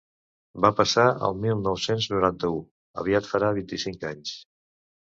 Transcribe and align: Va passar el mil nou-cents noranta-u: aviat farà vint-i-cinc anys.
Va 0.63 0.71
passar 0.79 1.05
el 1.27 1.37
mil 1.43 1.61
nou-cents 1.67 2.09
noranta-u: 2.17 2.59
aviat 3.05 3.33
farà 3.35 3.55
vint-i-cinc 3.61 4.11
anys. 4.15 4.39